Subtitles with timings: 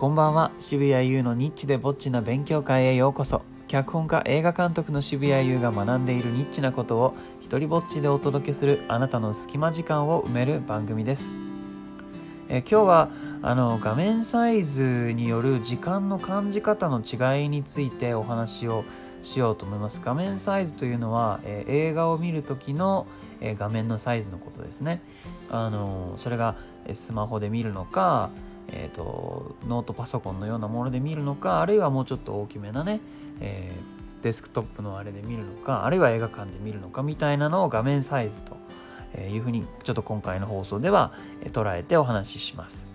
[0.00, 0.50] こんばんは。
[0.58, 3.42] 渋谷優のニッチでぼっちな勉強会へようこそ。
[3.68, 11.32] 脚本家映画監督の渋谷優が学んでいるニッチなことを一人ぼっちでお届けするあなたの隙間時間を埋める番組です。
[12.48, 13.10] え今日は
[13.42, 18.84] あの画面サイズによる時間の感じ方の違いについてお話を
[19.22, 20.00] しようと思います。
[20.02, 23.06] 画面サイズというのは、え映画を見る時の、
[23.42, 25.02] え画面のサイズのことですね。
[25.50, 26.56] あのそれが
[26.86, 28.30] えスマホで見るのか
[28.72, 33.00] えーと、ノートパソコンのようなもので見るのかあるいはもうちょっと大きめなね、
[33.40, 38.56] えー、デスクトップのあれで見るのかあるいは映画館で見るのかみたいなのを画面サイズと
[39.18, 41.12] いうふうにちょっと今回の放送では
[41.46, 42.86] 捉えてお話しします。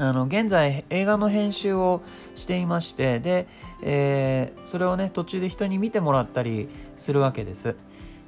[0.00, 2.02] あの現在映画の編集を
[2.36, 3.48] していましてで、
[3.82, 7.74] えー、それをね途中で人に見てもらったりするわけです。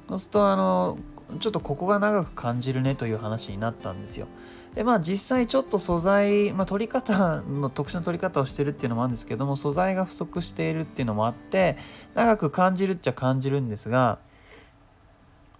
[0.09, 0.97] そうするとあの
[1.39, 4.27] ちょっとここが長く感じるねという話になったんですよ。
[4.75, 11.77] でまあ実際ちょっと素材、まあ、取り方の特殊な取り方をしてるっていうのもあるんですけども素材が不足しているっていうのもあって
[12.15, 14.19] 長く感じるっちゃ感じるんですが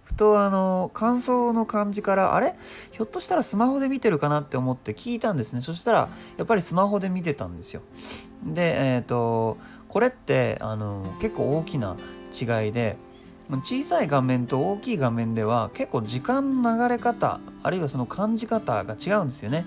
[0.04, 2.54] ふとあの感想の感じからあれ？
[2.90, 5.60] ひょっとしたらスマホで見てるかなって思って聞いたんですね。
[5.60, 7.82] そしたらやっぱりスマホで見てたんですよ。
[8.44, 11.96] でえっ、ー、とこれってあの結構大きな
[12.32, 12.96] 違いで
[13.58, 19.66] 小さい画面と大きい画面では結構時間の流れ方あるいはその感じ方が違うんですよね。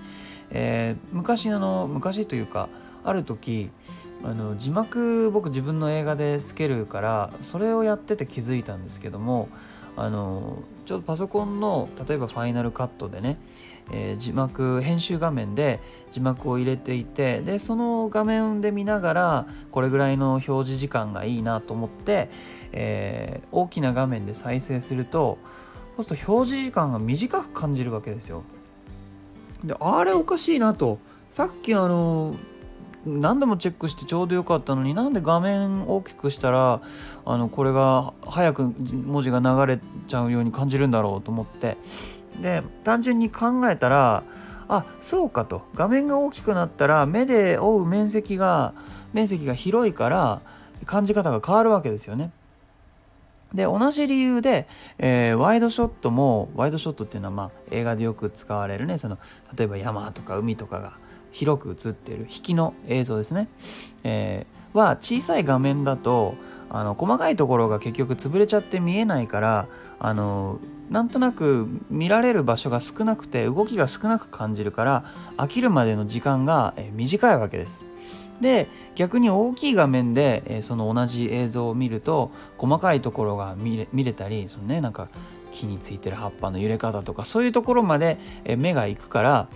[0.50, 2.68] えー、昔あの昔というか
[3.04, 3.70] ある時
[4.24, 9.48] あの字幕僕自分の映画でつけるからそれをやってて気づいたんですけども
[9.96, 13.38] あのちょっとパソコンの例えばファイナルカットでね、
[13.90, 15.80] えー、字幕編集画面で
[16.12, 22.28] 字幕を入れていてでその画面で見ながらこれぐらいの表示時間がいいなと思って、
[22.72, 25.38] えー、大きな画面で再生すると
[25.96, 28.44] そうすると表示時間が短く感じるわけですよ。
[29.64, 30.98] であれおかしいなと
[31.30, 32.36] さっきあの
[33.06, 36.82] 何度もチェックしてちょうどよかったのになんで画面大きくしたら
[37.24, 41.76] あのこれが早く文字が流れちゃうように感じるんだろうと思って。
[42.40, 44.22] で単純に考えたら
[44.68, 45.62] あそうかと。
[45.74, 48.74] 画面が大きくなったら目で追う面積が
[49.12, 50.42] 面積が広いから
[50.84, 52.30] 感じ方が変わるわけですよね。
[53.54, 54.66] で同じ理由で、
[54.98, 58.98] えー、ワイドショットもワイドショットっていうのは、まあ、映画でよく使われるね。
[58.98, 59.18] その
[59.56, 60.94] 例えば山とか海とかが
[61.32, 63.48] 広く映ってる引きの映像ですね、
[64.04, 66.34] えー、は小さい画面だと
[66.68, 70.58] あの細かいところが結局潰れちゃって見えないからあの
[70.90, 75.04] なんとなく見られる場所が少なくて動きが少なく感じるから
[75.36, 77.82] 飽きるまでの時間が短いわけです。
[78.40, 85.08] で逆に大きい画面で、えその同じ映像を見ると細かいところが見れたりそのねなんか
[85.52, 88.18] 木についてる葉っぱの揺れ方とかそういうところまで、
[88.58, 89.48] 目が行くから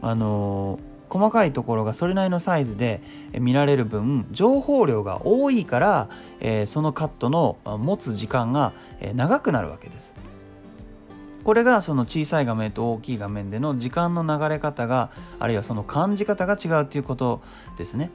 [0.00, 3.02] あの細かいところがそれなりのサイズで
[3.32, 6.08] 見られる分情報量が多いから、
[6.40, 8.72] えー、そのカットの持つ時間が
[9.14, 10.14] 長くなるわけです。
[11.44, 17.40] これがその小さい画面と大きい画面での時間の流れ方があるいはその感じ方が違うということ
[17.78, 18.10] ですね。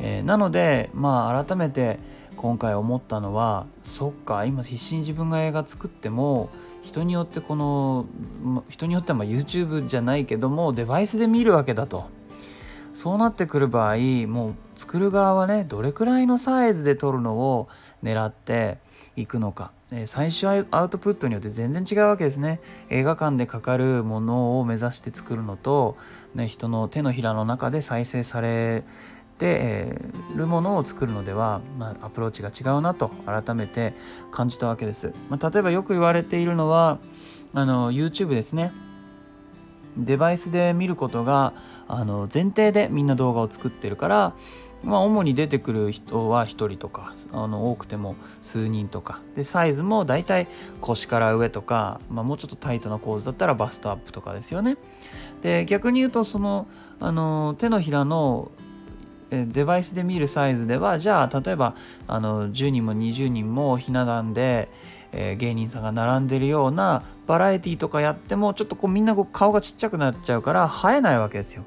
[0.00, 1.98] えー、なのでまあ改めて
[2.36, 6.50] 今回思ったのはそっか今必死に自分が映画作っても
[6.82, 8.06] 人によってこの
[8.68, 12.17] 人によってはま YouTube じゃないけどもデバイスで見るわけだと。
[12.98, 17.68] そうなってくる場合もう作る側はねどれくらいのサイズで撮るのを
[18.02, 18.78] 狙って
[19.14, 22.60] いくのか、え最終アウトプットによって全然違うわけですね。
[22.88, 25.96] 映画館でかかるものを目指して作るのと、
[26.34, 28.82] ね、人の手のひらの中で再生され
[29.38, 29.96] て
[30.34, 33.94] るものを作るのでは、まあ、アプローチが違うなと改めて
[34.32, 36.98] 感じたわけです、まあ、例えばよく言われているのは
[37.54, 38.72] あの YouTube ですね。
[39.98, 41.52] デバイスで見ることが
[41.88, 44.34] あの前提でみんな動画を作ってるから、
[44.82, 50.48] まあ、主に出てくる人は1人とかあの多くても数人とかでサイズも大体
[50.80, 54.76] 腰から上とか、まあ、もうちょっとタイトな構図だったらバストアップとかですよね。
[55.42, 56.66] で逆に言うとその
[57.00, 58.50] あの手のひらの
[59.30, 61.74] デバイスで見るサイズではじゃあ例えば
[62.06, 64.70] あの10人も20人もひな壇で、
[65.12, 71.64] えー、芸人さんが並んでるようなバラエティとかやってもちょっとこうみんなこう顔がちっちゃくなっちゃうから映えないわけですよ。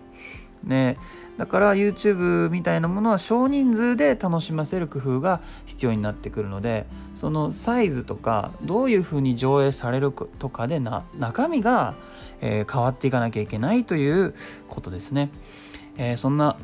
[0.63, 0.97] ね、
[1.37, 6.85] だから YouTube みたいなものは少人数で楽しませる工夫が必要になってくるので
[7.15, 11.95] そのサイズとかどういうふうに上映されるとかでな中身が、
[12.41, 14.35] えー、変わっていかなきゃいけないという
[14.67, 15.31] ことですね。
[15.97, 16.57] えー、そんな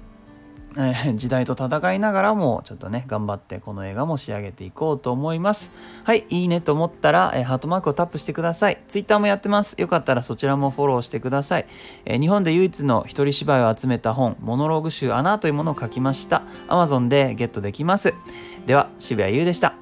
[0.79, 5.71] え、時代と戦いながらもちょっとね頑張ってこの映画も仕上げていこうと思います。
[6.03, 8.81] はいいいねと思ったら、え、ハートマークをタップしてください。
[8.87, 9.75] Twitter もやってます。
[9.79, 11.65] よかったらそちらもフォローしてください、
[12.05, 16.43] え、日本で唯一の一人芝居を集めた本モノローグ集アナというものを書きました。
[16.67, 18.13] Amazon でゲットできます。
[18.67, 19.73] では渋谷優でした。